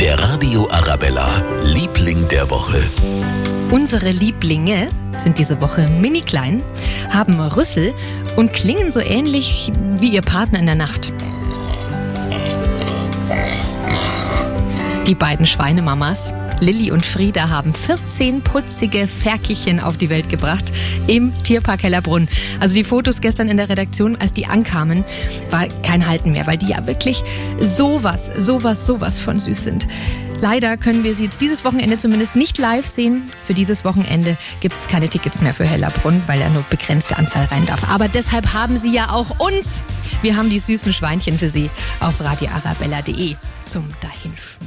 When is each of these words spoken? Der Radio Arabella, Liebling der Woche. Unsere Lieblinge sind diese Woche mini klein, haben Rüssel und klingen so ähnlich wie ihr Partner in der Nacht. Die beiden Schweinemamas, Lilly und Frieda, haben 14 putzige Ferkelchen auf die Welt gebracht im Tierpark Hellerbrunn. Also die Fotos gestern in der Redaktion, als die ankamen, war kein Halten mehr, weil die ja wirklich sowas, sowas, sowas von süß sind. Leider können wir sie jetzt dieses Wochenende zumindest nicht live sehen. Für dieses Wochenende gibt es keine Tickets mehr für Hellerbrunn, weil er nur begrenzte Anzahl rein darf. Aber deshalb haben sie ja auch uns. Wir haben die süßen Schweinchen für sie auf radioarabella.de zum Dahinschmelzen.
Der 0.00 0.18
Radio 0.18 0.68
Arabella, 0.70 1.42
Liebling 1.62 2.28
der 2.28 2.50
Woche. 2.50 2.82
Unsere 3.70 4.10
Lieblinge 4.10 4.88
sind 5.16 5.38
diese 5.38 5.60
Woche 5.60 5.88
mini 5.88 6.20
klein, 6.20 6.62
haben 7.10 7.40
Rüssel 7.40 7.94
und 8.36 8.52
klingen 8.52 8.90
so 8.90 9.00
ähnlich 9.00 9.72
wie 9.98 10.10
ihr 10.10 10.22
Partner 10.22 10.58
in 10.58 10.66
der 10.66 10.74
Nacht. 10.74 11.12
Die 15.06 15.14
beiden 15.14 15.46
Schweinemamas, 15.46 16.32
Lilly 16.64 16.90
und 16.90 17.04
Frieda, 17.04 17.50
haben 17.50 17.74
14 17.74 18.40
putzige 18.40 19.06
Ferkelchen 19.06 19.80
auf 19.80 19.98
die 19.98 20.08
Welt 20.08 20.30
gebracht 20.30 20.72
im 21.06 21.32
Tierpark 21.42 21.82
Hellerbrunn. 21.82 22.26
Also 22.58 22.74
die 22.74 22.84
Fotos 22.84 23.20
gestern 23.20 23.48
in 23.48 23.58
der 23.58 23.68
Redaktion, 23.68 24.16
als 24.16 24.32
die 24.32 24.46
ankamen, 24.46 25.04
war 25.50 25.66
kein 25.82 26.08
Halten 26.08 26.32
mehr, 26.32 26.46
weil 26.46 26.56
die 26.56 26.68
ja 26.68 26.86
wirklich 26.86 27.22
sowas, 27.60 28.30
sowas, 28.38 28.86
sowas 28.86 29.20
von 29.20 29.38
süß 29.38 29.62
sind. 29.62 29.86
Leider 30.40 30.76
können 30.76 31.04
wir 31.04 31.14
sie 31.14 31.24
jetzt 31.24 31.42
dieses 31.42 31.64
Wochenende 31.64 31.98
zumindest 31.98 32.34
nicht 32.34 32.56
live 32.56 32.86
sehen. 32.86 33.24
Für 33.46 33.54
dieses 33.54 33.84
Wochenende 33.84 34.36
gibt 34.60 34.74
es 34.74 34.86
keine 34.88 35.08
Tickets 35.08 35.40
mehr 35.42 35.54
für 35.54 35.64
Hellerbrunn, 35.64 36.22
weil 36.26 36.40
er 36.40 36.50
nur 36.50 36.62
begrenzte 36.70 37.18
Anzahl 37.18 37.44
rein 37.46 37.66
darf. 37.66 37.90
Aber 37.90 38.08
deshalb 38.08 38.52
haben 38.54 38.76
sie 38.76 38.92
ja 38.92 39.10
auch 39.10 39.38
uns. 39.38 39.82
Wir 40.22 40.36
haben 40.36 40.48
die 40.48 40.58
süßen 40.58 40.92
Schweinchen 40.92 41.38
für 41.38 41.50
sie 41.50 41.68
auf 42.00 42.22
radioarabella.de 42.22 43.36
zum 43.66 43.88
Dahinschmelzen. 44.00 44.63